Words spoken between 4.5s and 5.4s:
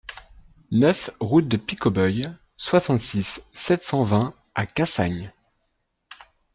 à Cassagnes